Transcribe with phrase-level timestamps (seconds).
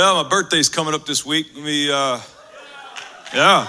[0.00, 1.48] Yeah, my birthday's coming up this week.
[1.54, 2.18] Let me, uh,
[3.34, 3.66] yeah.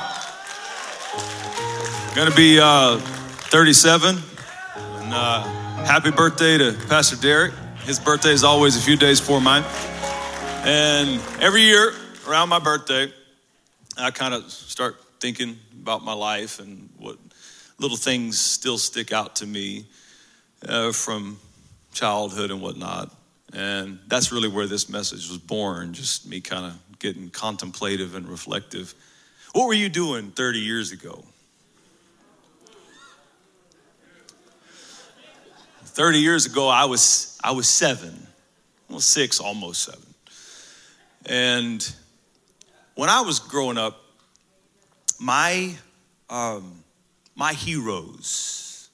[2.16, 3.00] Gonna be uh,
[3.50, 4.16] 37.
[4.16, 5.44] And uh,
[5.84, 7.52] happy birthday to Pastor Derek.
[7.84, 9.66] His birthday is always a few days before mine.
[10.64, 11.94] And every year
[12.26, 13.12] around my birthday,
[13.98, 17.18] I kind of start thinking about my life and what
[17.78, 19.86] little things still stick out to me
[20.66, 21.40] uh, from
[21.92, 23.14] childhood and whatnot.
[23.54, 28.28] And that's really where this message was born, just me kind of getting contemplative and
[28.28, 28.94] reflective.
[29.54, 31.24] What were you doing 30 years ago?
[35.84, 38.28] 30 years ago, I was, I was seven,
[38.88, 40.14] well, six, almost seven.
[41.26, 41.94] And
[42.96, 44.02] when I was growing up,
[45.20, 45.76] my,
[46.30, 46.84] um,
[47.36, 48.90] my heroes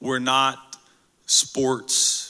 [0.00, 0.76] were not
[1.26, 2.23] sports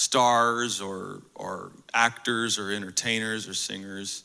[0.00, 4.24] stars or, or actors or entertainers or singers.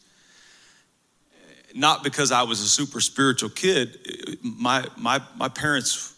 [1.73, 3.99] Not because I was a super spiritual kid.
[4.41, 6.17] My, my, my parents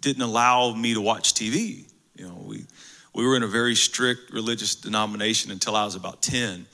[0.00, 1.84] didn't allow me to watch TV.
[2.16, 2.66] You know, we,
[3.14, 6.66] we were in a very strict religious denomination until I was about 10.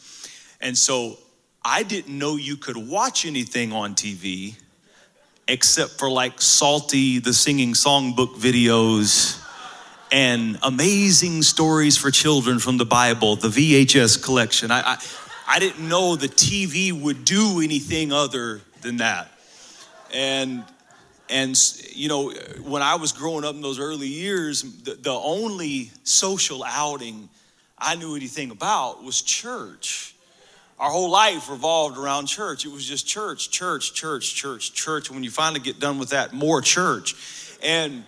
[0.62, 1.18] And so
[1.62, 4.54] I didn't know you could watch anything on TV
[5.48, 9.42] except for like Psalty, the singing songbook videos
[10.12, 14.70] and amazing stories for children from the Bible, the VHS collection.
[14.70, 14.98] I, I,
[15.48, 19.28] I didn't know the TV would do anything other than that.
[20.14, 20.64] And
[21.28, 21.58] and
[21.92, 22.30] you know,
[22.62, 27.28] when I was growing up in those early years, the, the only social outing
[27.78, 30.14] I knew anything about was church.
[30.78, 32.64] Our whole life revolved around church.
[32.64, 35.10] It was just church, church, church, church, church.
[35.10, 37.14] When you finally get done with that, more church.
[37.62, 38.04] And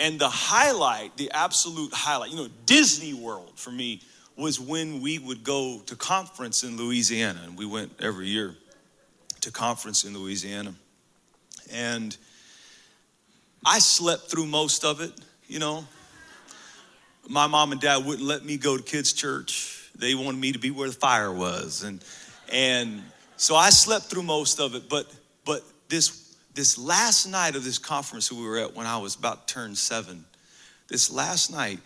[0.00, 4.00] and the highlight, the absolute highlight, you know, Disney World for me
[4.36, 7.40] was when we would go to conference in Louisiana.
[7.44, 8.54] And we went every year
[9.40, 10.74] to conference in Louisiana.
[11.72, 12.16] And
[13.66, 15.12] I slept through most of it,
[15.48, 15.84] you know.
[17.28, 19.90] My mom and dad wouldn't let me go to kids' church.
[19.96, 21.82] They wanted me to be where the fire was.
[21.82, 22.02] And
[22.50, 23.02] and
[23.36, 25.12] so I slept through most of it, but
[25.44, 26.17] but this
[26.58, 29.76] this last night of this conference we were at when I was about to turn
[29.76, 30.24] seven,
[30.88, 31.78] this last night,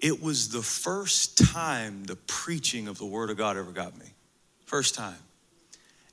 [0.00, 4.06] it was the first time the preaching of the Word of God ever got me.
[4.66, 5.14] First time.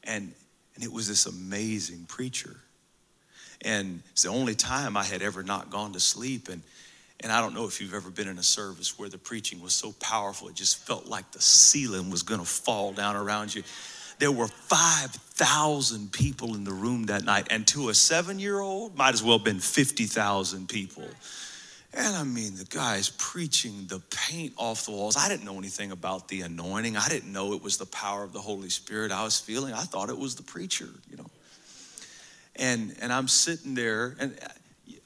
[0.04, 0.32] And,
[0.76, 2.58] and it was this amazing preacher.
[3.64, 6.50] And it's the only time I had ever not gone to sleep.
[6.50, 6.62] And,
[7.22, 9.74] and I don't know if you've ever been in a service where the preaching was
[9.74, 13.64] so powerful, it just felt like the ceiling was gonna fall down around you.
[14.20, 18.98] There were 5,000 people in the room that night, and to a seven year old,
[18.98, 21.08] might as well have been 50,000 people.
[21.94, 25.18] And I mean, the guy's preaching the paint off the walls.
[25.18, 26.98] I didn't know anything about the anointing.
[26.98, 29.74] I didn't know it was the power of the Holy Spirit I was feeling.
[29.74, 31.26] I thought it was the preacher, you know.
[32.56, 34.38] And and I'm sitting there, and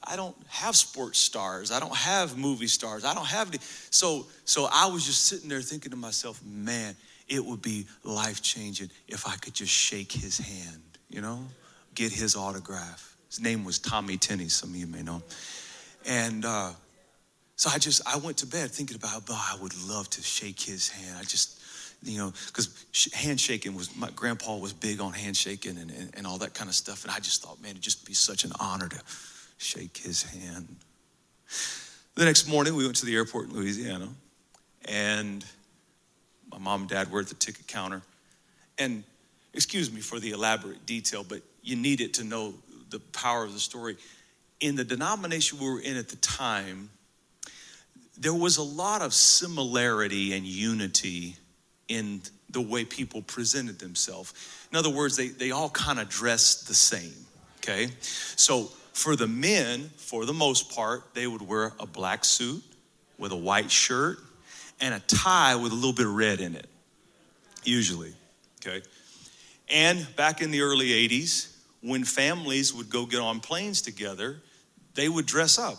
[0.04, 1.70] I don't have sports stars.
[1.70, 3.04] I don't have movie stars.
[3.04, 3.58] I don't have the,
[3.90, 6.96] so so I was just sitting there thinking to myself, man,
[7.32, 11.40] it would be life changing if I could just shake his hand, you know,
[11.94, 13.16] get his autograph.
[13.28, 15.22] His name was Tommy Tenney, some of you may know.
[16.06, 16.72] And uh,
[17.56, 20.60] so I just, I went to bed thinking about, oh, I would love to shake
[20.60, 21.16] his hand.
[21.18, 21.58] I just,
[22.02, 22.84] you know, because
[23.14, 26.74] handshaking was, my grandpa was big on handshaking and, and, and all that kind of
[26.74, 27.04] stuff.
[27.04, 29.00] And I just thought, man, it'd just be such an honor to
[29.56, 30.68] shake his hand.
[32.14, 34.08] The next morning, we went to the airport in Louisiana
[34.84, 35.42] and
[36.52, 38.02] my mom and dad were at the ticket counter.
[38.78, 39.04] And
[39.54, 42.54] excuse me for the elaborate detail, but you need it to know
[42.90, 43.96] the power of the story.
[44.60, 46.90] In the denomination we were in at the time,
[48.18, 51.36] there was a lot of similarity and unity
[51.88, 54.34] in the way people presented themselves.
[54.70, 57.14] In other words, they, they all kind of dressed the same,
[57.58, 57.88] okay?
[58.36, 62.62] So for the men, for the most part, they would wear a black suit
[63.18, 64.18] with a white shirt
[64.82, 66.66] and a tie with a little bit of red in it,
[67.62, 68.12] usually.
[68.60, 68.82] Okay.
[69.70, 74.42] And back in the early 80s, when families would go get on planes together,
[74.94, 75.78] they would dress up.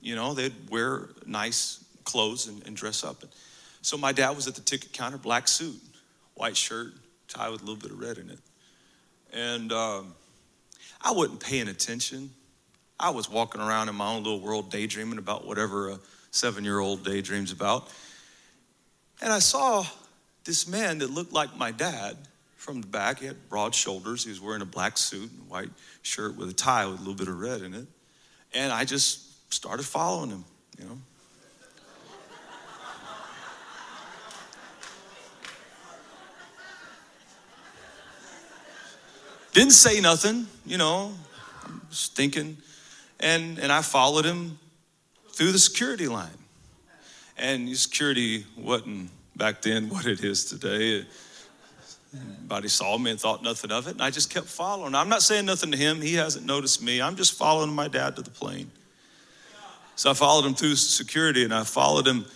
[0.00, 3.24] You know, they'd wear nice clothes and, and dress up.
[3.82, 5.80] So my dad was at the ticket counter, black suit,
[6.34, 6.92] white shirt,
[7.28, 8.38] tie with a little bit of red in it.
[9.32, 10.14] And um,
[11.02, 12.30] I wasn't paying attention.
[13.00, 15.98] I was walking around in my own little world daydreaming about whatever a
[16.30, 17.90] seven year old daydreams about.
[19.22, 19.84] And I saw
[20.44, 22.16] this man that looked like my dad
[22.56, 23.20] from the back.
[23.20, 24.24] He had broad shoulders.
[24.24, 25.70] He was wearing a black suit and white
[26.02, 27.86] shirt with a tie with a little bit of red in it.
[28.54, 30.44] And I just started following him,
[30.78, 30.98] you know.
[39.52, 41.12] Didn't say nothing, you know.
[41.64, 42.56] I'm just thinking.
[43.20, 44.58] And, and I followed him
[45.30, 46.43] through the security line.
[47.36, 51.04] And security wasn't back then what it is today.
[52.14, 54.94] Everybody saw me and thought nothing of it, and I just kept following.
[54.94, 56.00] I'm not saying nothing to him.
[56.00, 57.02] He hasn't noticed me.
[57.02, 58.70] I'm just following my dad to the plane.
[59.96, 62.26] So I followed him through security, and I followed him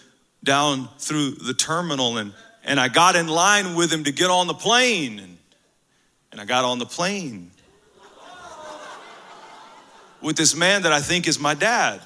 [0.43, 2.33] down through the terminal, and,
[2.65, 5.21] and I got in line with him to get on the plane.
[5.21, 5.39] And,
[6.33, 7.53] and I got on the plane
[10.21, 12.01] with this man that I think is my dad.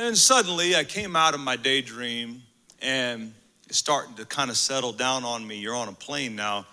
[0.00, 2.40] And suddenly I came out of my daydream
[2.80, 3.34] and
[3.68, 5.56] it's starting to kind of settle down on me.
[5.56, 6.64] You're on a plane now.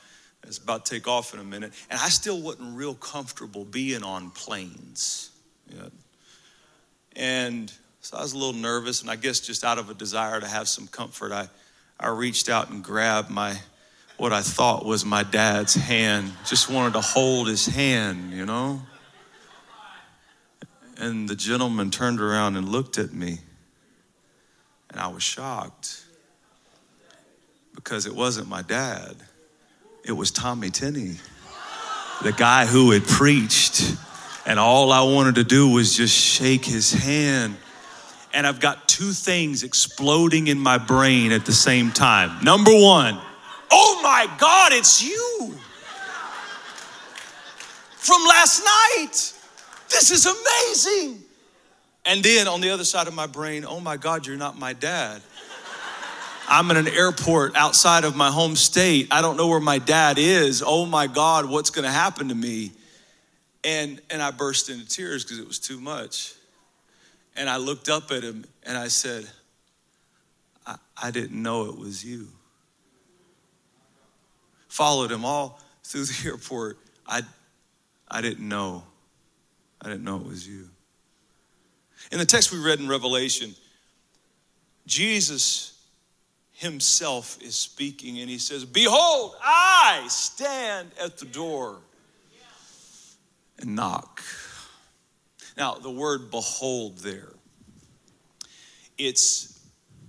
[0.43, 1.73] It's about to take off in a minute.
[1.89, 5.31] And I still wasn't real comfortable being on planes.
[5.69, 5.91] Yet.
[7.17, 7.69] And
[7.99, 10.47] so I was a little nervous, and I guess just out of a desire to
[10.47, 11.49] have some comfort, I,
[11.99, 13.57] I reached out and grabbed my
[14.15, 16.31] what I thought was my dad's hand.
[16.45, 18.81] Just wanted to hold his hand, you know?
[20.99, 23.39] And the gentleman turned around and looked at me,
[24.89, 26.03] and I was shocked
[27.75, 29.15] because it wasn't my dad,
[30.03, 31.17] it was Tommy Tenney,
[32.23, 33.95] the guy who had preached.
[34.47, 37.57] And all I wanted to do was just shake his hand.
[38.33, 42.43] And I've got two things exploding in my brain at the same time.
[42.43, 43.19] Number one,
[43.69, 45.53] oh my God, it's you
[47.89, 49.36] from last night.
[49.89, 51.23] This is amazing.
[52.05, 54.73] And then on the other side of my brain, oh my God, you're not my
[54.73, 55.21] dad.
[56.49, 59.09] I'm in an airport outside of my home state.
[59.11, 60.63] I don't know where my dad is.
[60.65, 62.71] Oh my God, what's going to happen to me?
[63.65, 66.33] And, and I burst into tears because it was too much.
[67.35, 69.27] And I looked up at him and I said,
[70.65, 72.29] I, I didn't know it was you.
[74.69, 76.77] Followed him all through the airport.
[77.05, 77.23] I,
[78.09, 78.83] I didn't know.
[79.87, 80.67] I didn't know it was you.
[82.11, 83.55] In the text we read in Revelation,
[84.85, 85.81] Jesus
[86.51, 91.77] himself is speaking and he says, Behold, I stand at the door
[93.59, 94.21] and knock.
[95.55, 97.31] Now, the word behold there,
[98.97, 99.57] it's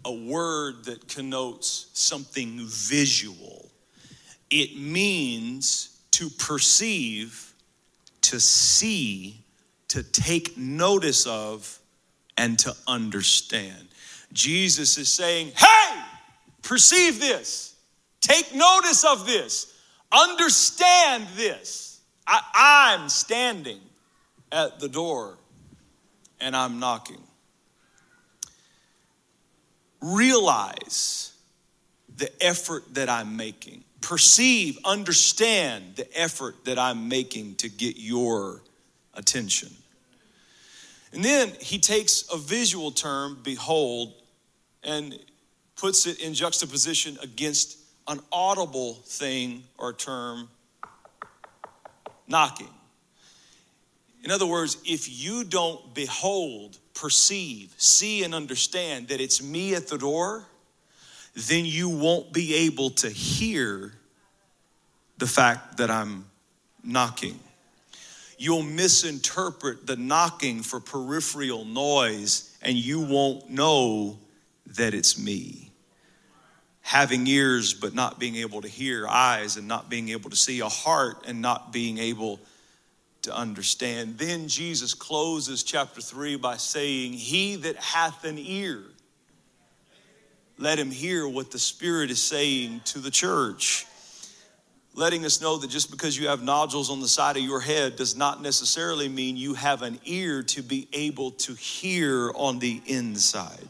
[0.05, 3.71] a word that connotes something visual.
[4.51, 7.55] It means to perceive,
[8.23, 9.45] to see,
[9.89, 11.79] to take notice of,
[12.37, 13.89] and to understand.
[14.33, 15.99] Jesus is saying, Hey,
[16.69, 17.75] Perceive this.
[18.21, 19.73] Take notice of this.
[20.13, 22.01] Understand this.
[22.27, 23.81] I, am standing
[24.53, 25.39] at the door
[26.43, 27.23] and I'm knocking.
[30.03, 31.33] Realize
[32.19, 33.83] the effort that I'm making.
[34.03, 38.61] Perceive, understand the effort that I'm making to get your
[39.19, 39.69] attention.
[41.13, 44.15] And then he takes a visual term, behold,
[44.83, 45.19] and
[45.77, 50.49] puts it in juxtaposition against an audible thing or term,
[52.27, 52.69] knocking.
[54.25, 59.89] In other words, if you don't behold, perceive, see, and understand that it's me at
[59.89, 60.45] the door,
[61.35, 63.93] then you won't be able to hear
[65.19, 66.27] the fact that I'm
[66.83, 67.39] knocking.
[68.39, 74.19] You'll misinterpret the knocking for peripheral noise and you won't know
[74.77, 75.69] that it's me
[76.89, 80.61] having ears but not being able to hear, eyes and not being able to see,
[80.61, 82.41] a heart and not being able
[83.21, 84.17] to understand.
[84.17, 88.83] Then Jesus closes chapter 3 by saying, He that hath an ear,
[90.57, 93.85] let him hear what the Spirit is saying to the church.
[94.95, 97.97] Letting us know that just because you have nodules on the side of your head
[97.97, 102.83] does not necessarily mean you have an ear to be able to hear on the
[102.87, 103.69] inside.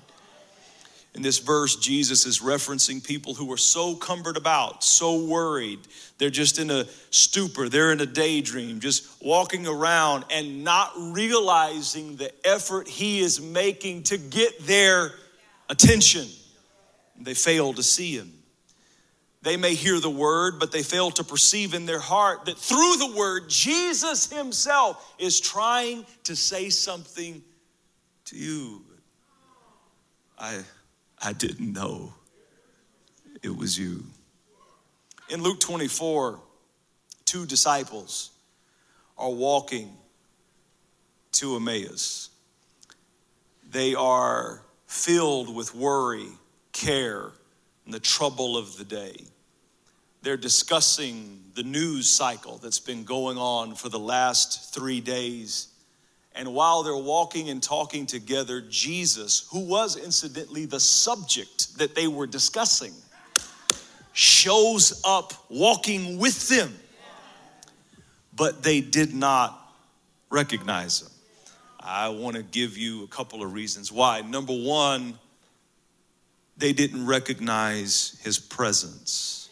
[1.15, 5.81] In this verse, Jesus is referencing people who are so cumbered about, so worried.
[6.19, 12.17] They're just in a stupor, they're in a daydream, just walking around and not realizing
[12.17, 15.11] the effort he is making to get their
[15.69, 16.29] attention.
[17.21, 18.33] They fail to see him.
[19.42, 22.97] They may hear the word, but they fail to perceive in their heart that through
[22.97, 27.42] the word, Jesus himself is trying to say something
[28.26, 28.83] to you.
[30.38, 30.64] I
[31.21, 32.14] I didn't know
[33.42, 34.04] it was you.
[35.28, 36.40] In Luke 24,
[37.25, 38.30] two disciples
[39.16, 39.97] are walking
[41.33, 42.30] to Emmaus.
[43.71, 46.28] They are filled with worry,
[46.73, 47.33] care,
[47.88, 49.16] and the trouble of the day.
[50.21, 55.68] they're discussing the news cycle that's been going on for the last three days.
[56.35, 62.09] And while they're walking and talking together, Jesus, who was incidentally the subject that they
[62.09, 62.92] were discussing,
[64.12, 66.75] shows up walking with them.
[68.37, 69.59] But they did not
[70.28, 71.12] recognize him.
[71.80, 74.21] I want to give you a couple of reasons why.
[74.21, 75.18] Number one,
[76.59, 79.49] they didn't recognize his presence.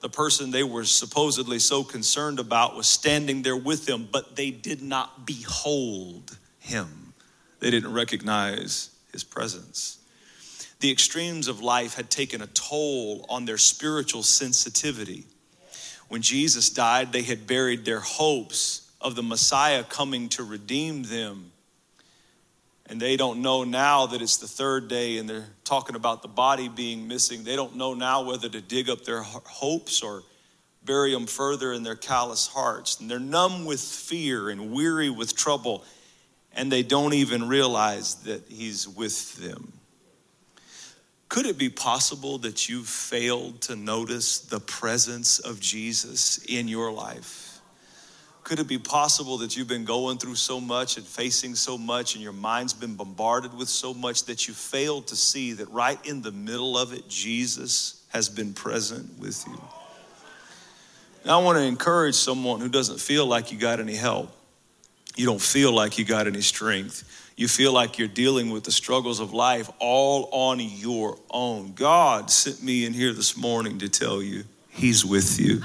[0.00, 4.50] The person they were supposedly so concerned about was standing there with them, but they
[4.50, 7.12] did not behold him.
[7.60, 9.98] They didn't recognize his presence.
[10.80, 15.24] The extremes of life had taken a toll on their spiritual sensitivity.
[16.08, 21.52] When Jesus died, they had buried their hopes of the Messiah coming to redeem them
[22.90, 26.28] and they don't know now that it's the third day and they're talking about the
[26.28, 27.44] body being missing.
[27.44, 30.24] They don't know now whether to dig up their hopes or
[30.84, 32.98] bury them further in their callous hearts.
[32.98, 35.84] And they're numb with fear and weary with trouble,
[36.52, 39.72] and they don't even realize that He's with them.
[41.28, 46.90] Could it be possible that you've failed to notice the presence of Jesus in your
[46.90, 47.49] life?
[48.42, 52.14] Could it be possible that you've been going through so much and facing so much,
[52.14, 55.98] and your mind's been bombarded with so much that you failed to see that right
[56.06, 59.60] in the middle of it, Jesus has been present with you?
[61.26, 64.34] I want to encourage someone who doesn't feel like you got any help.
[65.16, 67.32] You don't feel like you got any strength.
[67.36, 71.72] You feel like you're dealing with the struggles of life all on your own.
[71.74, 75.62] God sent me in here this morning to tell you He's with you.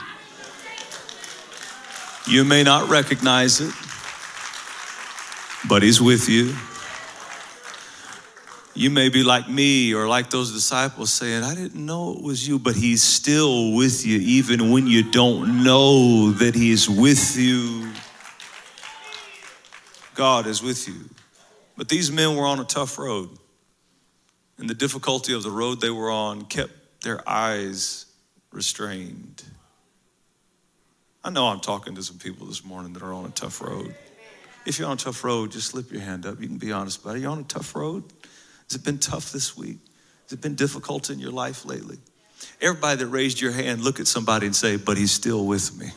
[2.28, 3.72] You may not recognize it,
[5.70, 6.56] but He's with you.
[8.74, 12.48] You may be like me or like those disciples saying, I didn't know it was
[12.48, 17.92] you, but He's still with you, even when you don't know that He's with you.
[20.16, 20.96] God is with you.
[21.78, 23.30] But these men were on a tough road,
[24.58, 28.08] and the difficulty of the road they were on kept their eyes
[28.52, 29.44] restrained.
[31.26, 33.96] I know I'm talking to some people this morning that are on a tough road.
[34.68, 36.40] If you're on a tough road, just slip your hand up.
[36.40, 37.22] You can be honest about it.
[37.22, 38.04] You're on a tough road?
[38.70, 39.80] Has it been tough this week?
[40.26, 41.98] Has it been difficult in your life lately?
[42.62, 45.90] Everybody that raised your hand, look at somebody and say, But he's still with me.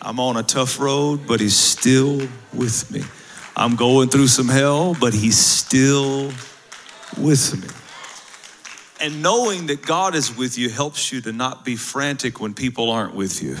[0.00, 3.04] I'm on a tough road, but he's still with me.
[3.54, 6.32] I'm going through some hell, but he's still
[7.16, 7.68] with me.
[9.00, 12.90] And knowing that God is with you helps you to not be frantic when people
[12.90, 13.58] aren't with you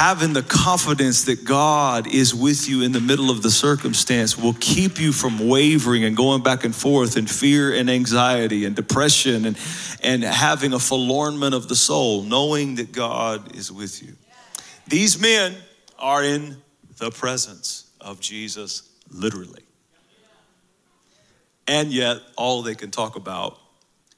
[0.00, 4.54] having the confidence that God is with you in the middle of the circumstance will
[4.54, 9.44] keep you from wavering and going back and forth in fear and anxiety and depression
[9.44, 9.58] and,
[10.02, 14.14] and having a forlornment of the soul, knowing that God is with you.
[14.88, 15.54] These men
[15.98, 16.56] are in
[16.96, 19.64] the presence of Jesus, literally.
[21.68, 23.58] And yet, all they can talk about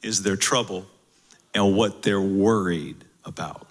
[0.01, 0.87] is their trouble
[1.53, 3.67] and what they're worried about.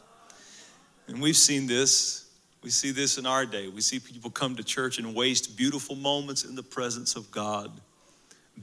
[1.12, 2.30] And we've seen this.
[2.64, 3.68] We see this in our day.
[3.68, 7.70] We see people come to church and waste beautiful moments in the presence of God,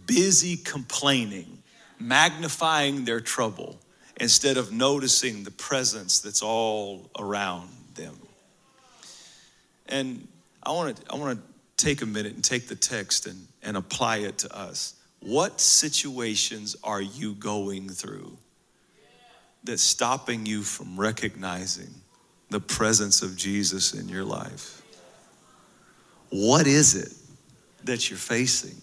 [0.06, 1.62] busy complaining,
[1.98, 3.78] magnifying their trouble,
[4.18, 8.16] instead of noticing the presence that's all around them.
[9.86, 10.26] And
[10.62, 13.76] I want to I want to take a minute and take the text and, and
[13.76, 14.94] apply it to us.
[15.20, 18.38] What situations are you going through
[19.64, 21.92] that's stopping you from recognizing
[22.50, 24.82] the presence of Jesus in your life?
[26.30, 27.12] What is it
[27.84, 28.80] that you're facing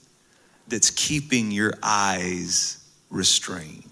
[0.68, 3.84] that's keeping your eyes restrained?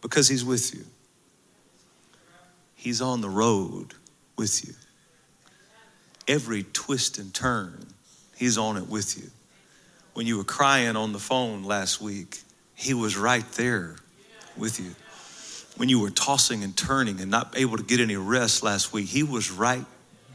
[0.00, 0.84] Because He's with you,
[2.74, 3.94] He's on the road
[4.36, 4.74] with you.
[6.26, 7.86] Every twist and turn,
[8.36, 9.30] He's on it with you.
[10.14, 12.40] When you were crying on the phone last week,
[12.74, 13.96] He was right there
[14.56, 14.94] with you
[15.76, 19.08] when you were tossing and turning and not able to get any rest last week,
[19.08, 19.84] He was right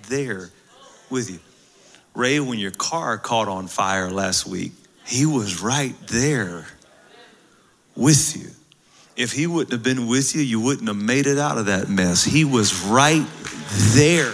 [0.07, 0.49] there
[1.09, 1.39] with you.
[2.13, 4.73] Ray, when your car caught on fire last week,
[5.05, 6.67] He was right there
[7.95, 8.49] with you.
[9.15, 11.89] If He wouldn't have been with you, you wouldn't have made it out of that
[11.89, 12.23] mess.
[12.23, 13.25] He was right
[13.93, 14.33] there.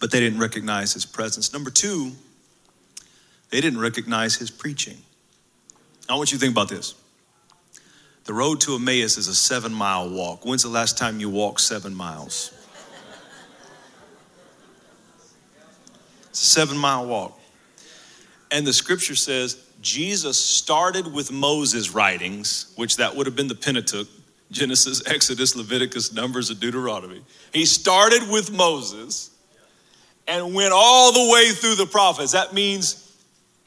[0.00, 1.52] But they didn't recognize His presence.
[1.52, 2.12] Number two,
[3.50, 4.96] they didn't recognize His preaching.
[6.10, 6.94] I want you to think about this.
[8.24, 10.44] The road to Emmaus is a seven mile walk.
[10.44, 12.52] When's the last time you walked seven miles?
[16.30, 17.38] It's a seven mile walk.
[18.50, 23.54] And the scripture says Jesus started with Moses' writings, which that would have been the
[23.54, 24.08] Pentateuch
[24.50, 27.22] Genesis, Exodus, Leviticus, Numbers, and Deuteronomy.
[27.52, 29.30] He started with Moses
[30.26, 32.32] and went all the way through the prophets.
[32.32, 33.09] That means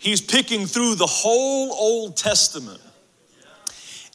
[0.04, 2.82] he's picking through the whole Old Testament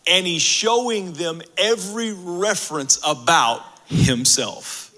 [0.07, 4.88] and he's showing them every reference about himself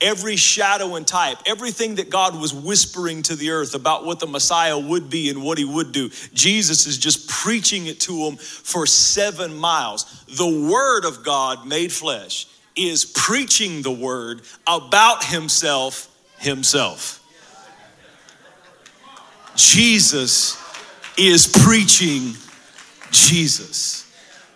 [0.00, 4.26] every shadow and type, everything that God was whispering to the earth about what the
[4.26, 6.10] Messiah would be and what he would do.
[6.32, 10.24] Jesus is just preaching it to them for seven miles.
[10.28, 17.16] The Word of God made flesh is preaching the Word about himself, himself.
[19.58, 20.56] Jesus
[21.18, 22.34] is preaching
[23.10, 24.08] Jesus.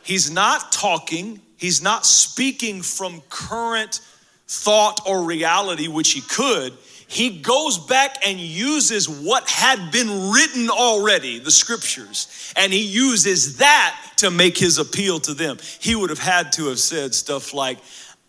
[0.04, 4.00] He's not talking, he's not speaking from current
[4.46, 6.72] thought or reality, which he could,
[7.08, 13.58] he goes back and uses what had been written already, the scriptures, and he uses
[13.58, 15.58] that to make his appeal to them.
[15.80, 17.78] He would have had to have said stuff like,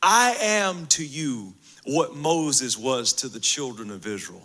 [0.01, 1.53] I am to you
[1.85, 4.41] what Moses was to the children of Israel.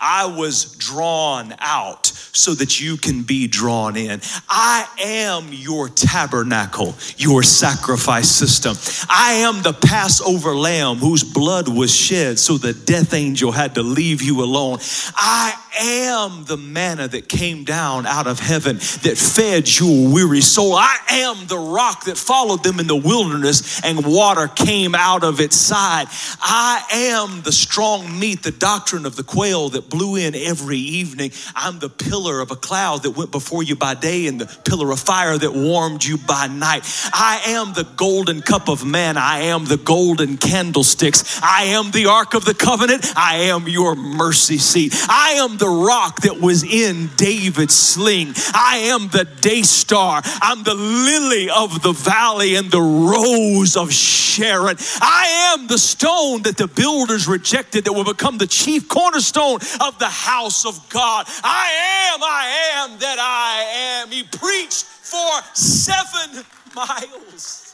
[0.00, 4.20] I was drawn out so that you can be drawn in.
[4.48, 8.76] I am your tabernacle, your sacrifice system.
[9.10, 13.82] I am the Passover lamb whose blood was shed so the death angel had to
[13.82, 14.78] leave you alone.
[15.14, 20.74] I am the manna that came down out of heaven that fed your weary soul.
[20.74, 25.40] I am the rock that followed them in the wilderness and water came out of
[25.40, 26.06] its side.
[26.40, 31.32] I am the strong meat, the doctrine of the quail that blew in every evening.
[31.54, 34.90] I'm the pillar of a cloud that went before you by day and the pillar
[34.90, 36.82] of fire that warmed you by night.
[37.12, 39.16] I am the golden cup of man.
[39.16, 41.40] I am the golden candlesticks.
[41.42, 43.12] I am the ark of the covenant.
[43.16, 44.94] I am your mercy seat.
[45.08, 48.32] I am the rock that was in David's sling.
[48.52, 50.22] I am the day star.
[50.42, 54.76] I'm the lily of the valley and the rose of Sharon.
[55.00, 59.98] I am the stone that the builders rejected that will become the chief cornerstone of
[59.98, 61.26] the house of God.
[61.44, 62.44] I am, I
[62.74, 64.10] am that I am.
[64.10, 66.44] He preached for seven
[66.74, 67.69] miles.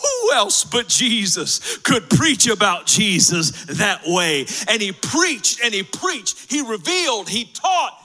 [0.00, 4.46] Who else but Jesus could preach about Jesus that way?
[4.68, 7.98] And he preached and he preached, he revealed, he taught,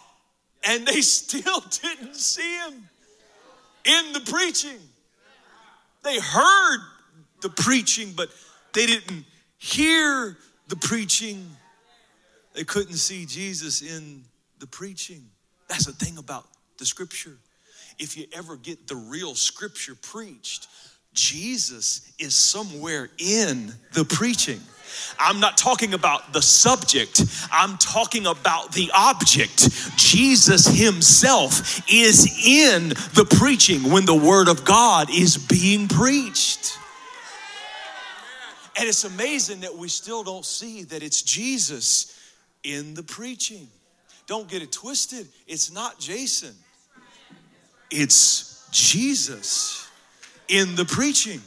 [0.63, 2.89] and they still didn't see him
[3.85, 4.79] in the preaching.
[6.03, 6.79] They heard
[7.41, 8.29] the preaching, but
[8.73, 9.25] they didn't
[9.57, 11.45] hear the preaching.
[12.53, 14.23] They couldn't see Jesus in
[14.59, 15.25] the preaching.
[15.67, 17.37] That's the thing about the scripture.
[17.99, 20.67] If you ever get the real scripture preached,
[21.13, 24.59] Jesus is somewhere in the preaching.
[25.19, 29.69] I'm not talking about the subject, I'm talking about the object.
[29.97, 36.77] Jesus Himself is in the preaching when the Word of God is being preached.
[38.75, 42.19] And it's amazing that we still don't see that it's Jesus
[42.63, 43.67] in the preaching.
[44.25, 45.27] Don't get it twisted.
[45.47, 46.55] It's not Jason,
[47.91, 49.82] it's Jesus
[50.53, 51.41] in the preaching.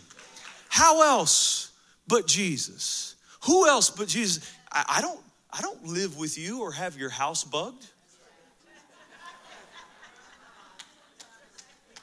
[0.69, 1.71] How else
[2.09, 3.15] but Jesus?
[3.45, 4.53] Who else but Jesus?
[4.71, 5.21] I, I don't
[5.53, 7.87] I don't live with you or have your house bugged.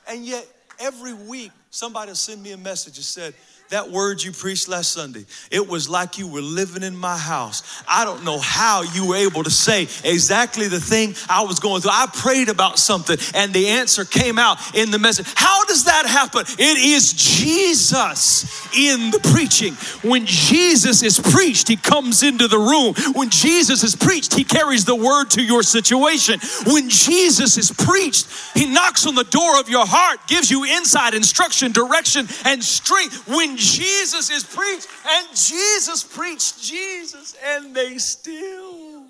[0.08, 0.48] And yet
[0.80, 3.34] every week somebody will send me a message that said,
[3.74, 7.64] that word you preached last Sunday, it was like you were living in my house.
[7.88, 11.82] I don't know how you were able to say exactly the thing I was going
[11.82, 11.90] through.
[11.92, 15.26] I prayed about something and the answer came out in the message.
[15.36, 16.46] How does that happen?
[16.60, 19.74] It is Jesus in the preaching.
[20.08, 22.94] When Jesus is preached, he comes into the room.
[23.16, 26.40] When Jesus is preached, he carries the word to your situation.
[26.68, 31.16] When Jesus is preached, he knocks on the door of your heart, gives you insight,
[31.16, 33.28] instruction, direction, and strength.
[33.28, 39.06] When Jesus is preached, and Jesus preached Jesus, and they still.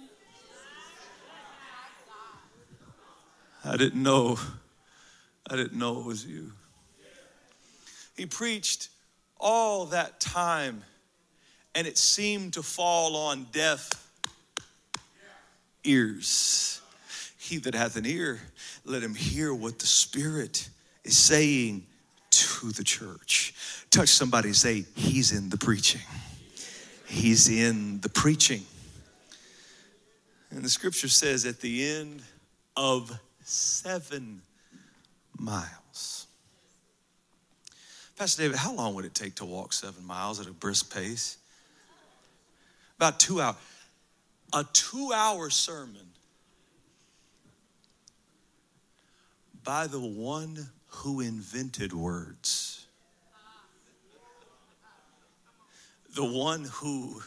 [3.65, 4.37] I didn't know.
[5.49, 6.51] I didn't know it was you.
[8.15, 8.89] He preached
[9.39, 10.83] all that time,
[11.73, 13.89] and it seemed to fall on deaf
[15.83, 16.81] ears.
[17.37, 18.39] He that hath an ear,
[18.85, 20.69] let him hear what the Spirit
[21.03, 21.85] is saying
[22.63, 23.53] to the church.
[23.89, 26.01] Touch somebody say, He's in the preaching.
[27.05, 28.63] He's in the preaching.
[30.49, 32.21] And the scripture says, at the end
[32.77, 34.41] of seven
[35.37, 36.27] miles.
[38.15, 41.37] Pastor David, how long would it take to walk seven miles at a brisk pace?
[42.97, 43.57] About two hours.
[44.53, 46.05] A two hour sermon
[49.63, 52.85] by the one who invented words,
[56.15, 57.21] the one who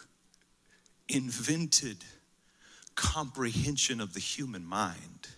[1.08, 2.04] invented
[2.94, 5.28] comprehension of the human mind,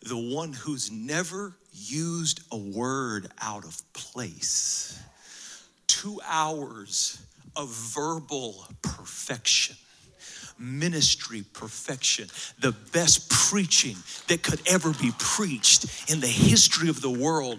[0.00, 5.00] the one who's never used a word out of place.
[5.86, 7.22] Two hours
[7.54, 9.76] of verbal perfection
[10.62, 12.28] ministry perfection,
[12.60, 13.96] the best preaching
[14.28, 17.58] that could ever be preached in the history of the world,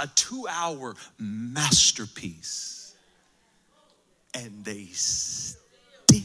[0.00, 2.94] a two hour masterpiece.
[4.34, 6.20] And they still,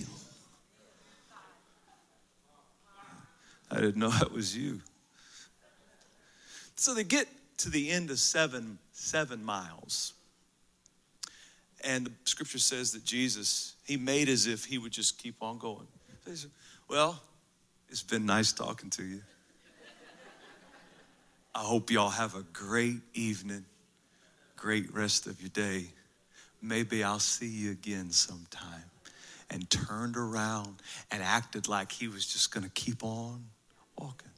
[3.71, 4.81] I didn't know that was you.
[6.75, 10.13] So they get to the end of seven, seven miles.
[11.83, 15.57] And the scripture says that Jesus, he made as if he would just keep on
[15.57, 15.87] going.
[16.87, 17.19] Well,
[17.89, 19.21] it's been nice talking to you.
[21.53, 23.65] I hope y'all have a great evening,
[24.55, 25.85] great rest of your day.
[26.61, 28.83] Maybe I'll see you again sometime.
[29.49, 30.75] And turned around
[31.11, 33.43] and acted like he was just going to keep on
[33.97, 34.29] walking.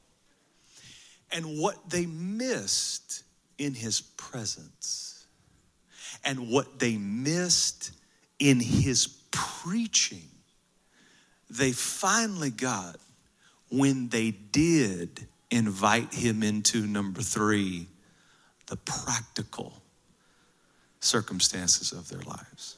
[1.31, 3.23] And what they missed
[3.59, 5.27] in his presence
[6.23, 7.91] and what they missed
[8.39, 10.29] in his preaching
[11.57, 12.97] they finally got
[13.69, 17.87] when they did invite him into number three,
[18.67, 19.81] the practical
[20.99, 22.77] circumstances of their lives.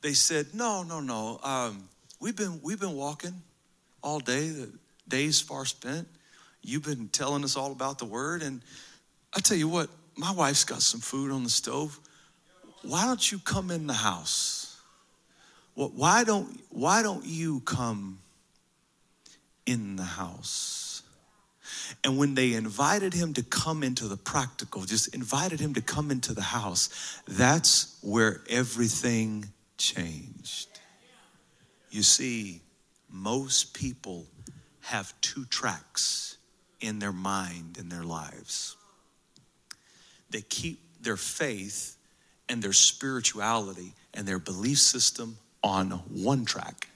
[0.00, 1.38] They said, No, no, no.
[1.42, 1.88] Um,
[2.20, 3.42] we've, been, we've been walking
[4.02, 4.70] all day, the
[5.08, 6.08] day's far spent.
[6.62, 8.42] You've been telling us all about the word.
[8.42, 8.62] And
[9.34, 11.98] I tell you what, my wife's got some food on the stove.
[12.82, 14.65] Why don't you come in the house?
[15.76, 18.18] Well, why don't why don't you come
[19.66, 21.02] in the house?
[22.02, 26.10] And when they invited him to come into the practical, just invited him to come
[26.10, 30.68] into the house, that's where everything changed.
[31.90, 32.62] You see,
[33.10, 34.26] most people
[34.80, 36.38] have two tracks
[36.80, 38.76] in their mind in their lives.
[40.30, 41.96] They keep their faith
[42.48, 46.88] and their spirituality and their belief system on one track.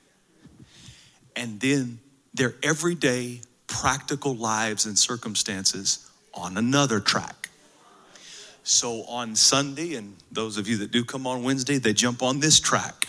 [1.35, 1.98] And then
[2.33, 7.48] their everyday practical lives and circumstances on another track.
[8.62, 12.38] So on Sunday, and those of you that do come on Wednesday, they jump on
[12.38, 13.09] this track,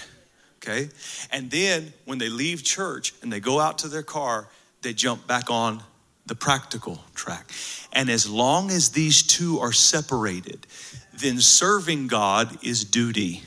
[0.57, 0.89] okay?
[1.31, 4.47] And then when they leave church and they go out to their car,
[4.81, 5.83] they jump back on
[6.25, 7.51] the practical track.
[7.93, 10.65] And as long as these two are separated,
[11.13, 13.43] then serving God is duty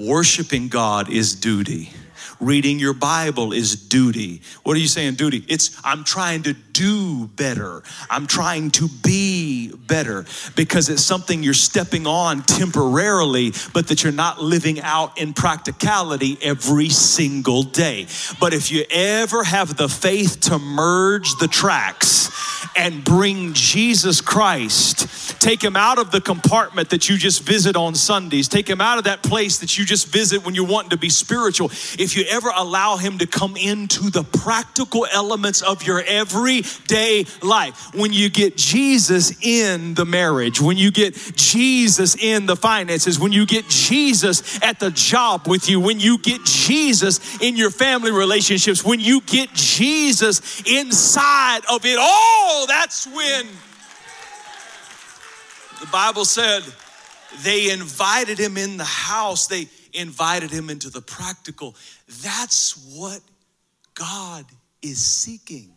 [0.00, 1.92] Worshiping God is duty.
[2.40, 4.40] Reading your Bible is duty.
[4.62, 5.44] What are you saying, duty?
[5.46, 7.82] It's I'm trying to do better.
[8.08, 10.24] I'm trying to be better
[10.56, 16.38] because it's something you're stepping on temporarily, but that you're not living out in practicality
[16.40, 18.06] every single day.
[18.40, 22.30] But if you ever have the faith to merge the tracks
[22.74, 27.94] and bring Jesus Christ, take him out of the compartment that you just visit on
[27.94, 30.96] Sundays, take him out of that place that you just visit when you're wanting to
[30.96, 31.68] be spiritual.
[31.98, 37.26] If you ever allow him to come into the practical elements of your every day
[37.42, 37.94] life.
[37.94, 43.32] When you get Jesus in the marriage, when you get Jesus in the finances, when
[43.32, 48.10] you get Jesus at the job with you, when you get Jesus in your family
[48.10, 53.46] relationships, when you get Jesus inside of it all, that's when
[55.80, 56.62] the Bible said
[57.42, 59.46] they invited him in the house.
[59.46, 61.74] They invited him into the practical.
[62.22, 63.20] That's what
[63.94, 64.44] God
[64.82, 65.72] is seeking.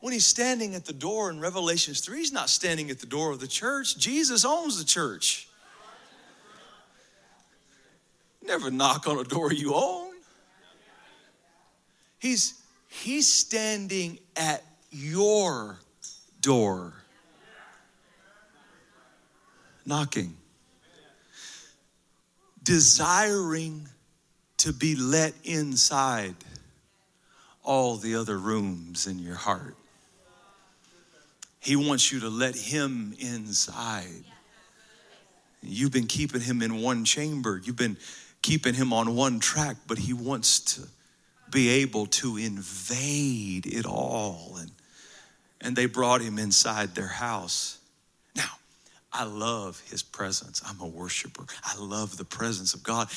[0.00, 3.32] when he's standing at the door in Revelations 3, he's not standing at the door
[3.32, 3.98] of the church.
[3.98, 5.48] Jesus owns the church.
[8.46, 10.12] Never knock on a door you own.
[12.20, 15.78] He's he's standing at your
[16.40, 16.92] door.
[19.84, 20.35] Knocking.
[22.66, 23.88] Desiring
[24.56, 26.34] to be let inside
[27.62, 29.76] all the other rooms in your heart.
[31.60, 34.24] He wants you to let Him inside.
[35.62, 37.98] You've been keeping Him in one chamber, you've been
[38.42, 40.88] keeping Him on one track, but He wants to
[41.52, 44.56] be able to invade it all.
[44.58, 44.72] And,
[45.60, 47.78] and they brought Him inside their house.
[49.18, 50.62] I love His presence.
[50.66, 53.08] I'm a worshiper, I love the presence of God.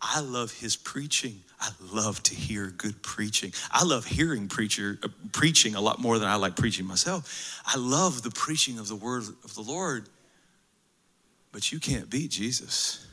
[0.00, 1.40] I love his preaching.
[1.58, 3.52] I love to hear good preaching.
[3.72, 7.62] I love hearing preacher uh, preaching a lot more than I like preaching myself.
[7.64, 10.08] I love the preaching of the word of the Lord.
[11.50, 13.06] But you can't beat Jesus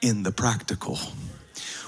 [0.00, 0.98] in the practical.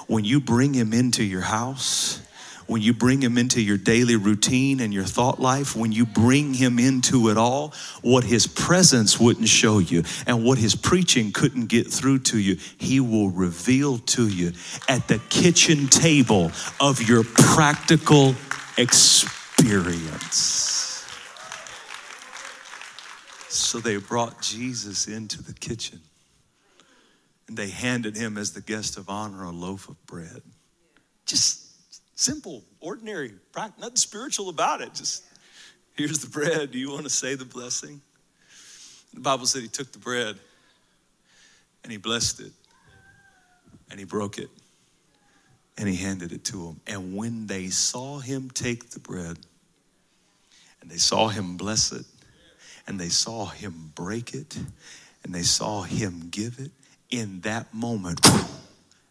[0.06, 2.20] When you bring him into your house,
[2.66, 6.54] when you bring him into your daily routine and your thought life, when you bring
[6.54, 11.66] him into it all, what his presence wouldn't show you and what his preaching couldn't
[11.66, 14.52] get through to you, he will reveal to you
[14.88, 16.50] at the kitchen table
[16.80, 18.34] of your practical
[18.76, 20.72] experience.
[23.48, 26.00] So they brought Jesus into the kitchen
[27.48, 30.42] and they handed him as the guest of honor a loaf of bread.
[31.26, 31.65] Just
[32.16, 34.94] Simple, ordinary, nothing spiritual about it.
[34.94, 35.22] Just
[35.94, 36.72] here's the bread.
[36.72, 38.00] Do you want to say the blessing?
[39.12, 40.38] The Bible said he took the bread
[41.82, 42.52] and he blessed it
[43.90, 44.48] and he broke it
[45.76, 46.80] and he handed it to them.
[46.86, 49.36] And when they saw him take the bread
[50.80, 52.06] and they saw him bless it
[52.86, 54.56] and they saw him break it
[55.22, 56.70] and they saw him give it,
[57.10, 58.26] in that moment,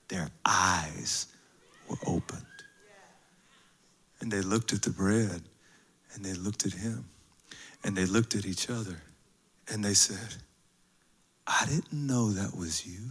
[0.08, 1.28] their eyes
[1.88, 2.46] were opened.
[4.26, 5.44] And they looked at the bread
[6.16, 7.06] and they looked at him
[7.84, 9.00] and they looked at each other
[9.72, 10.42] and they said,
[11.46, 13.02] I didn't know that was you.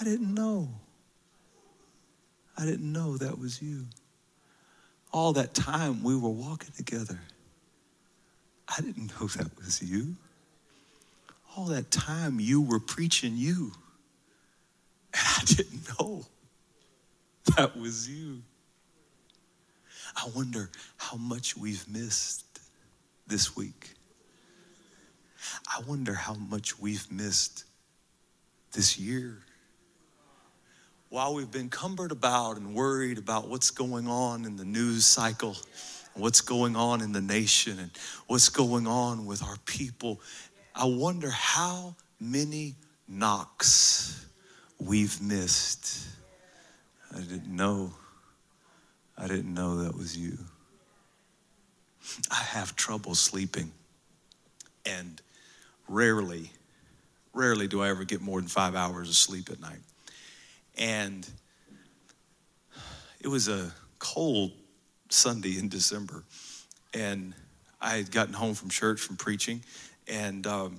[0.00, 0.70] I didn't know.
[2.56, 3.84] I didn't know that was you.
[5.12, 7.20] All that time we were walking together,
[8.66, 10.16] I didn't know that was you.
[11.54, 13.72] All that time you were preaching you,
[15.12, 16.24] and I didn't know.
[17.56, 18.42] that was you.
[20.16, 22.44] I wonder how much we've missed
[23.26, 23.94] this week.
[25.68, 27.64] I wonder how much we've missed
[28.72, 29.38] this year.
[31.08, 35.56] While we've been cumbered about and worried about what's going on in the news cycle,
[36.14, 37.90] what's going on in the nation, and
[38.26, 40.20] what's going on with our people,
[40.74, 42.74] I wonder how many
[43.06, 44.26] knocks
[44.80, 46.15] we've missed
[47.26, 47.92] didn't know.
[49.18, 50.38] I didn't know that was you.
[52.30, 53.72] I have trouble sleeping.
[54.84, 55.20] And
[55.88, 56.50] rarely,
[57.32, 59.80] rarely do I ever get more than five hours of sleep at night.
[60.78, 61.28] And
[63.20, 64.52] it was a cold
[65.08, 66.22] Sunday in December.
[66.94, 67.34] And
[67.80, 69.62] I had gotten home from church from preaching.
[70.06, 70.78] And um,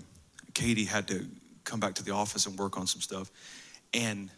[0.53, 1.25] Katie had to
[1.63, 3.29] come back to the office and work on some stuff.
[3.93, 4.29] And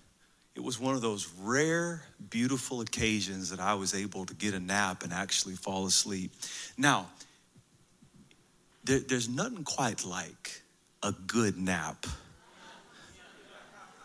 [0.60, 4.60] it was one of those rare, beautiful occasions that I was able to get a
[4.60, 6.34] nap and actually fall asleep.
[6.78, 7.08] Now,
[8.84, 10.62] there, there's nothing quite like
[11.02, 12.06] a good nap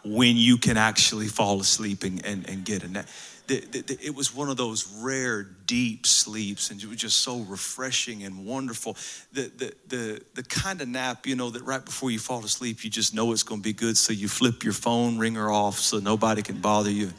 [0.05, 3.07] when you can actually fall asleep and, and, and get a nap
[3.47, 7.41] the, the, it was one of those rare, deep sleeps, and it was just so
[7.41, 8.97] refreshing and wonderful.
[9.33, 12.85] The, the, the, the kind of nap, you know, that right before you fall asleep,
[12.85, 15.79] you just know it's going to be good, so you flip your phone ringer off
[15.79, 17.11] so nobody can bother you.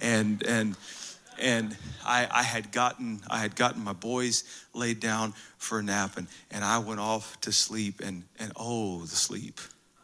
[0.00, 0.76] And, and,
[1.38, 6.18] and I, I, had gotten I had gotten my boys laid down for a nap
[6.18, 9.58] and, and I went off to sleep and and oh the sleep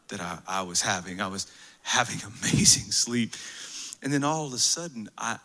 [0.09, 1.47] that I, I was having I was
[1.87, 3.35] having amazing sleep
[4.03, 5.39] and then all of a sudden I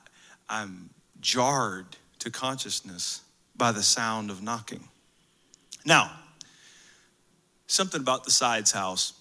[0.50, 0.90] I'm
[1.22, 1.86] jarred
[2.20, 3.22] to consciousness
[3.56, 4.84] by the sound of knocking.
[5.86, 6.12] Now,
[7.68, 9.14] something about the sides house.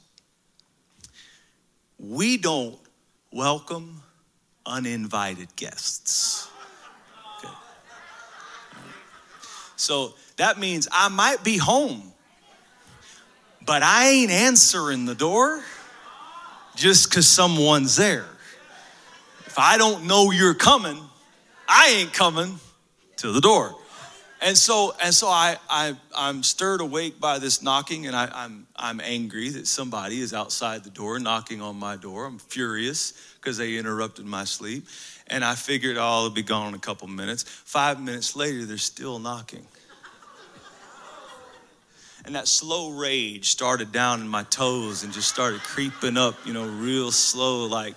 [1.98, 2.78] We don't
[3.33, 4.02] welcome
[4.66, 6.48] uninvited guests.
[7.38, 7.54] Okay.
[9.76, 12.12] So that means I might be home,
[13.64, 15.62] but I ain't answering the door
[16.80, 18.24] just because someone's there.
[19.44, 20.98] If I don't know you're coming,
[21.68, 22.58] I ain't coming
[23.18, 23.76] to the door.
[24.40, 28.66] And so, and so I, I, I'm stirred awake by this knocking, and I, I'm,
[28.74, 32.24] I'm angry that somebody is outside the door knocking on my door.
[32.24, 34.86] I'm furious because they interrupted my sleep.
[35.26, 37.42] And I figured, oh, I'll be gone in a couple minutes.
[37.42, 39.66] Five minutes later, they're still knocking.
[42.24, 46.52] And that slow rage started down in my toes and just started creeping up, you
[46.52, 47.66] know, real slow.
[47.66, 47.94] Like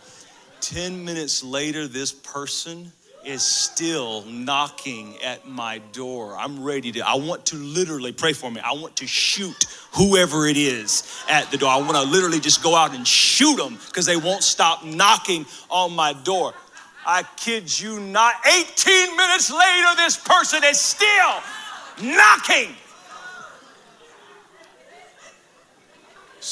[0.62, 2.92] 10 minutes later, this person
[3.26, 6.36] is still knocking at my door.
[6.38, 8.60] I'm ready to, I want to literally pray for me.
[8.62, 11.70] I want to shoot whoever it is at the door.
[11.70, 15.46] I want to literally just go out and shoot them because they won't stop knocking
[15.70, 16.54] on my door.
[17.06, 18.36] I kid you not.
[18.46, 21.42] 18 minutes later, this person is still
[22.02, 22.76] knocking.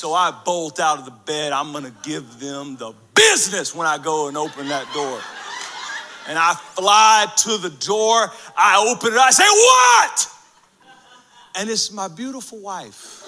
[0.02, 1.52] So I bolt out of the bed.
[1.52, 5.22] I'm going to give them the business when I go and open that door.
[6.28, 8.32] And I fly to the door.
[8.58, 9.20] I open it.
[9.20, 10.28] I say, What?
[11.56, 13.21] And it's my beautiful wife.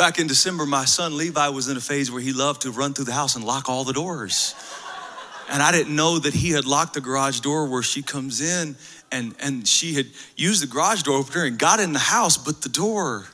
[0.00, 2.94] Back in December, my son Levi was in a phase where he loved to run
[2.94, 4.54] through the house and lock all the doors.
[5.50, 8.76] And I didn't know that he had locked the garage door where she comes in
[9.12, 12.62] and, and she had used the garage door opener and got in the house, but
[12.62, 13.26] the door,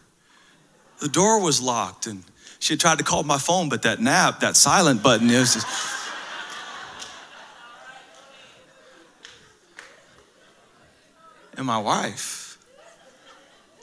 [1.00, 2.08] the door was locked.
[2.08, 2.24] And
[2.58, 5.68] she had tried to call my phone, but that nap, that silent button, was just.
[11.56, 12.58] and my wife,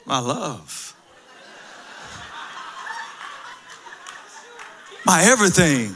[0.04, 0.93] my love.
[5.04, 5.94] My everything.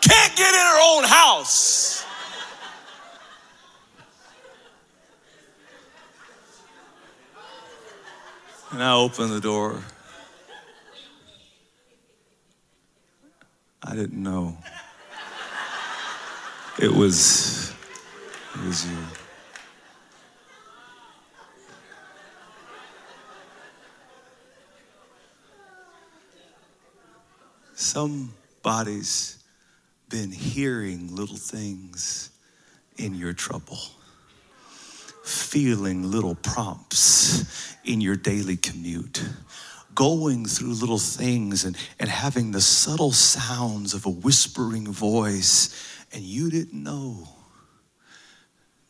[0.00, 2.04] Can't get in her own house.
[8.72, 9.80] And I opened the door.
[13.80, 14.56] I didn't know.
[16.80, 17.72] It was,
[18.54, 19.23] it was you.
[27.94, 29.38] Somebody's
[30.08, 32.30] been hearing little things
[32.96, 33.78] in your trouble,
[35.22, 39.22] feeling little prompts in your daily commute,
[39.94, 45.72] going through little things and, and having the subtle sounds of a whispering voice,
[46.12, 47.28] and you didn't know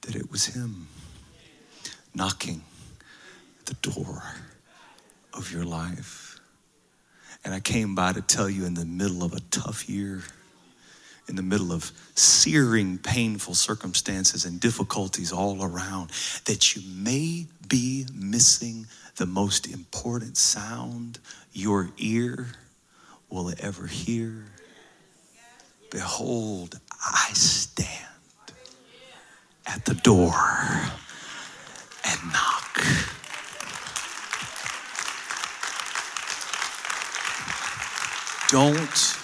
[0.01, 0.89] that it was Him
[2.15, 2.63] knocking
[3.61, 4.23] at the door
[5.35, 6.24] of your life.
[7.45, 10.23] And I came by to tell you in the middle of a tough year,
[11.29, 16.11] in the middle of searing, painful circumstances and difficulties all around,
[16.47, 21.19] that you may be missing the most important sound
[21.53, 22.49] your ear
[23.29, 24.47] will ever hear.
[25.91, 27.89] Behold, I stand
[29.67, 30.35] at the door
[32.05, 33.14] and knock.
[38.55, 39.19] Don't,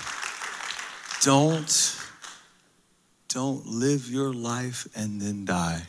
[1.22, 1.96] don't,
[3.28, 5.82] don't live your life and then die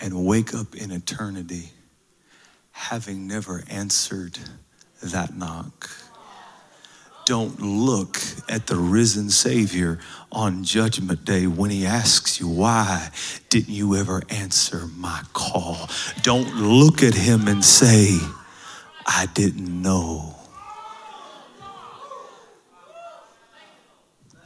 [0.00, 1.70] and wake up in eternity
[2.70, 4.38] having never answered
[5.02, 5.90] that knock.
[7.26, 9.98] Don't look at the risen Savior
[10.30, 13.08] on Judgment Day when He asks you, Why
[13.48, 15.88] didn't you ever answer my call?
[16.22, 18.16] Don't look at Him and say,
[19.04, 20.36] I didn't know.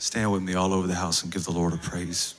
[0.09, 2.35] Stand with me all over the house and give the Lord a praise.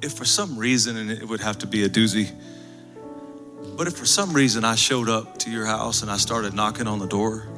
[0.00, 2.34] If for some reason, and it would have to be a doozy,
[3.82, 6.86] but if for some reason I showed up to your house and I started knocking
[6.86, 7.48] on the door,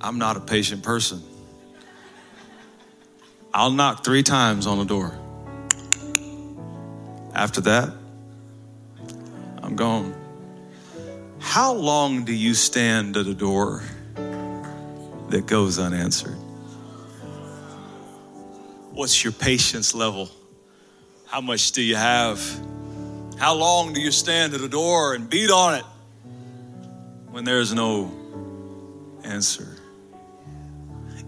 [0.00, 1.22] I'm not a patient person.
[3.52, 5.14] I'll knock three times on the door.
[7.34, 7.92] After that,
[9.62, 10.14] I'm gone.
[11.38, 13.82] How long do you stand at a door
[15.28, 16.38] that goes unanswered?
[18.92, 20.30] What's your patience level?
[21.26, 22.69] How much do you have?
[23.40, 25.84] How long do you stand at a door and beat on it
[27.30, 28.12] when there's no
[29.24, 29.78] answer?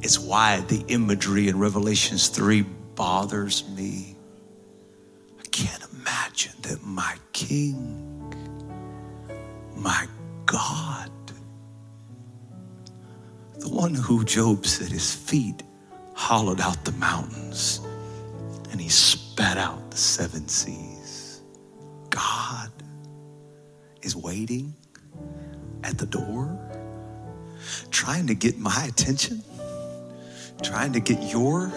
[0.02, 4.14] It's why the imagery in Revelations 3 bothers me.
[5.40, 8.28] I can't imagine that my King,
[9.74, 10.06] my
[10.44, 11.10] God,
[13.58, 15.62] the one who Job said his feet
[16.12, 17.80] hollowed out the mountains
[18.70, 20.91] and he spat out the seven seas.
[22.12, 22.70] God
[24.02, 24.74] is waiting
[25.82, 26.58] at the door,
[27.90, 29.42] trying to get my attention,
[30.62, 31.72] trying to get your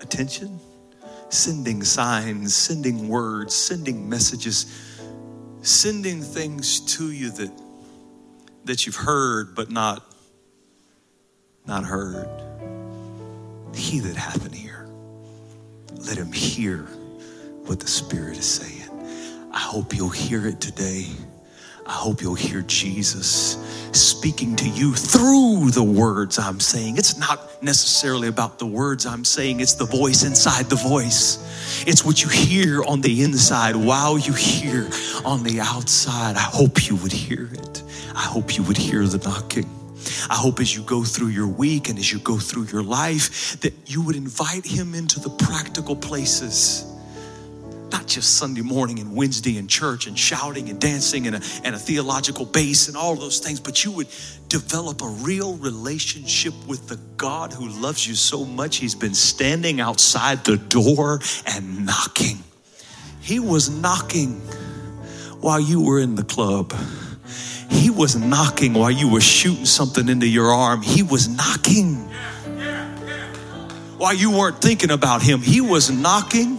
[0.00, 0.58] attention,
[1.28, 4.66] sending signs, sending words, sending messages,
[5.62, 7.50] sending things to you that
[8.64, 10.04] that you've heard but not
[11.66, 12.28] not heard.
[13.74, 14.88] He that hath an ear,
[16.06, 16.80] let him hear
[17.64, 18.81] what the Spirit is saying.
[19.52, 21.06] I hope you'll hear it today.
[21.86, 23.58] I hope you'll hear Jesus
[23.92, 26.96] speaking to you through the words I'm saying.
[26.96, 31.84] It's not necessarily about the words I'm saying, it's the voice inside the voice.
[31.86, 34.88] It's what you hear on the inside while you hear
[35.24, 36.36] on the outside.
[36.36, 37.82] I hope you would hear it.
[38.14, 39.68] I hope you would hear the knocking.
[40.30, 43.60] I hope as you go through your week and as you go through your life
[43.60, 46.91] that you would invite him into the practical places
[47.92, 51.74] not just Sunday morning and Wednesday in church and shouting and dancing and a, and
[51.74, 54.08] a theological base and all those things, but you would
[54.48, 58.76] develop a real relationship with the God who loves you so much.
[58.76, 62.38] He's been standing outside the door and knocking.
[63.20, 64.40] He was knocking
[65.40, 66.74] while you were in the club.
[67.70, 70.82] He was knocking while you were shooting something into your arm.
[70.82, 71.96] He was knocking
[73.98, 75.40] while you weren't thinking about him.
[75.40, 76.58] He was knocking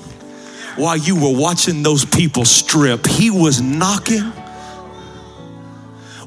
[0.76, 3.05] while you were watching those people strip.
[3.05, 4.32] He was knocking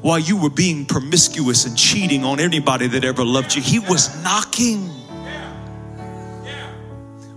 [0.01, 3.61] while you were being promiscuous and cheating on anybody that ever loved you.
[3.61, 4.89] He was knocking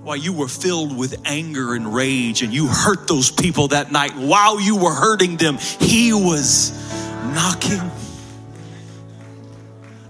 [0.02, 4.12] while you were filled with anger and rage and you hurt those people that night.
[4.16, 6.72] While you were hurting them, He was
[7.34, 7.80] knocking.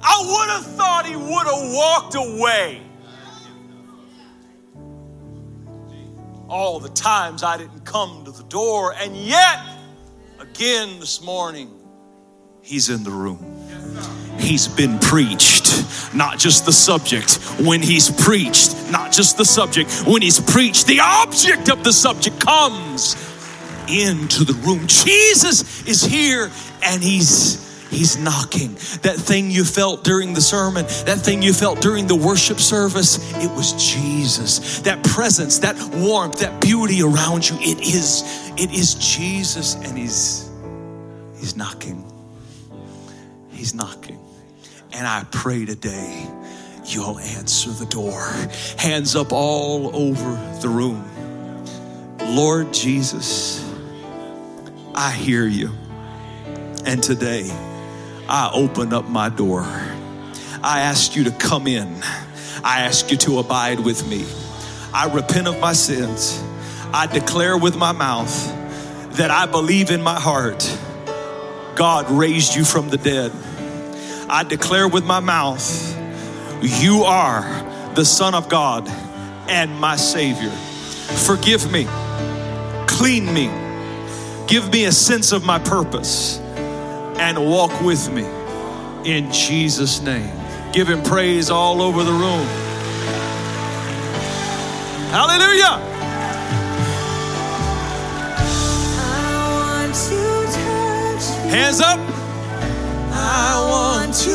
[0.03, 2.89] I would have thought He would have walked away
[6.51, 9.61] all the times I didn't come to the door, and yet,
[10.40, 11.70] again this morning,
[12.62, 13.38] He's in the room.
[14.38, 17.36] He's been preached, not just the subject.
[17.61, 19.90] When He's preached, not just the subject.
[20.07, 23.14] When He's preached, the object of the subject comes
[23.88, 24.86] into the room.
[24.86, 26.51] Jesus is here
[26.82, 28.74] and He's He's knocking.
[29.03, 33.18] That thing you felt during the sermon, that thing you felt during the worship service,
[33.43, 34.78] it was Jesus.
[34.80, 38.22] That presence, that warmth, that beauty around you, it is
[38.57, 40.49] it is Jesus and he's
[41.36, 42.05] he's knocking.
[43.51, 44.20] He's knocking.
[44.93, 46.28] And I pray today
[46.86, 48.22] you'll answer the door.
[48.78, 51.05] Hands up all over the room.
[52.20, 53.64] Lord Jesus,
[54.95, 55.70] I hear you.
[56.84, 57.51] And today,
[58.30, 59.62] I open up my door.
[60.62, 62.00] I ask you to come in.
[62.62, 64.24] I ask you to abide with me.
[64.94, 66.40] I repent of my sins.
[66.92, 68.32] I declare with my mouth
[69.16, 70.78] that I believe in my heart
[71.74, 73.32] God raised you from the dead.
[74.28, 75.96] I declare with my mouth
[76.62, 77.42] you are
[77.94, 78.86] the Son of God
[79.48, 80.50] and my Savior.
[80.50, 81.88] Forgive me,
[82.86, 83.50] clean me,
[84.46, 86.40] give me a sense of my purpose
[87.20, 88.24] and walk with me
[89.04, 90.32] in Jesus' name.
[90.72, 92.46] Give him praise all over the room.
[95.10, 95.86] Hallelujah.
[101.50, 101.98] Hands up.
[103.12, 104.30] I want to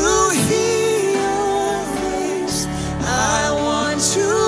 [0.48, 2.68] hear your voice.
[3.02, 4.45] I want to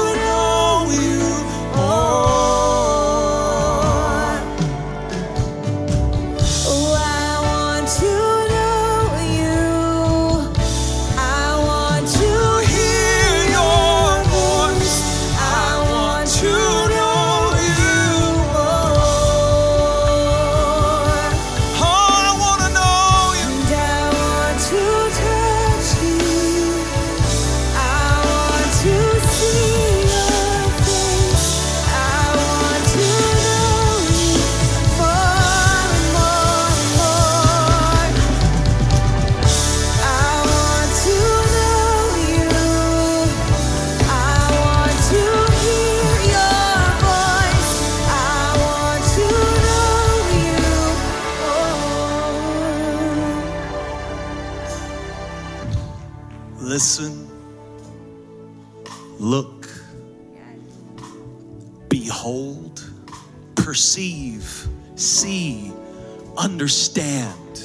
[66.38, 67.62] understand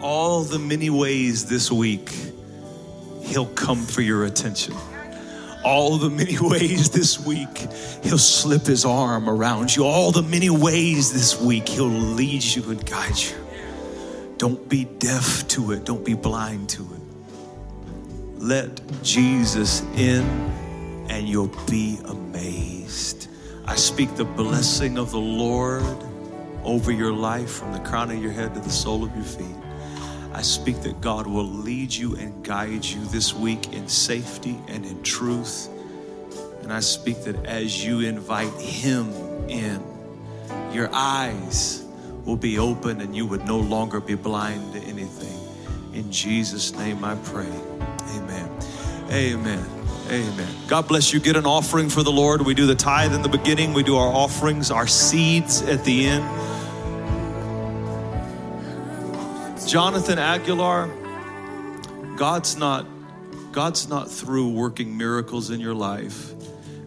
[0.00, 2.10] all the many ways this week
[3.22, 4.74] He'll come for your attention.
[5.64, 7.66] All the many ways this week
[8.02, 9.84] He'll slip His arm around you.
[9.84, 13.34] All the many ways this week He'll lead you and guide you.
[14.36, 17.05] Don't be deaf to it, don't be blind to it.
[18.38, 20.22] Let Jesus in
[21.08, 23.28] and you'll be amazed.
[23.64, 25.84] I speak the blessing of the Lord
[26.62, 29.56] over your life from the crown of your head to the sole of your feet.
[30.34, 34.84] I speak that God will lead you and guide you this week in safety and
[34.84, 35.68] in truth.
[36.62, 39.10] And I speak that as you invite Him
[39.48, 39.82] in,
[40.72, 41.84] your eyes
[42.26, 45.38] will be open and you would no longer be blind to anything.
[45.94, 47.48] In Jesus' name I pray.
[48.10, 48.50] Amen.
[49.10, 49.76] Amen.
[50.08, 50.48] Amen.
[50.68, 51.18] God bless you.
[51.18, 52.42] Get an offering for the Lord.
[52.42, 56.06] We do the tithe in the beginning, we do our offerings, our seeds at the
[56.06, 56.24] end.
[59.66, 60.88] Jonathan Aguilar,
[62.16, 62.86] God's not
[63.50, 66.32] God's not through working miracles in your life.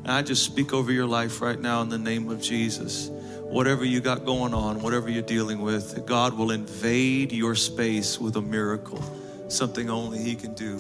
[0.04, 3.10] And I just speak over your life right now in the name of Jesus.
[3.42, 8.38] Whatever you got going on, whatever you're dealing with, God will invade your space with
[8.38, 9.04] a miracle,
[9.50, 10.80] something only He can do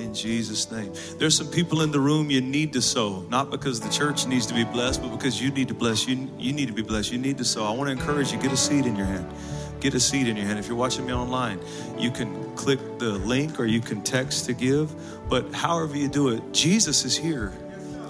[0.00, 0.92] in Jesus' name.
[1.18, 4.46] There's some people in the room you need to sow, not because the church needs
[4.46, 6.06] to be blessed, but because you need to bless.
[6.06, 7.12] You, you need to be blessed.
[7.12, 7.64] You need to sow.
[7.64, 9.30] I want to encourage you, get a seed in your hand.
[9.80, 10.58] Get a seed in your hand.
[10.58, 11.60] If you're watching me online,
[11.98, 14.92] you can click the link or you can text to give.
[15.28, 17.52] But however you do it, Jesus is here.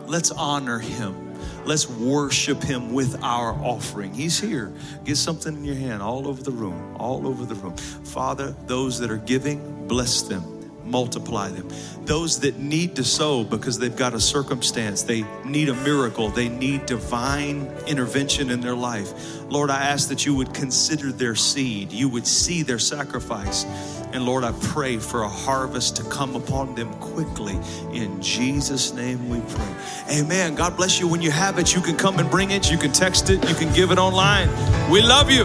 [0.07, 1.29] Let's honor him.
[1.65, 4.13] Let's worship him with our offering.
[4.13, 4.73] He's here.
[5.05, 7.77] Get something in your hand all over the room, all over the room.
[7.77, 11.69] Father, those that are giving, bless them multiply them.
[12.05, 16.49] Those that need to sow because they've got a circumstance, they need a miracle, they
[16.49, 19.13] need divine intervention in their life.
[19.51, 23.65] Lord, I ask that you would consider their seed, you would see their sacrifice.
[24.13, 27.59] And Lord, I pray for a harvest to come upon them quickly.
[27.93, 29.75] In Jesus' name we pray.
[30.11, 30.57] Amen.
[30.57, 31.07] God bless you.
[31.07, 32.71] When you have it, you can come and bring it.
[32.71, 33.49] You can text it.
[33.49, 34.49] You can give it online.
[34.91, 35.45] We love you.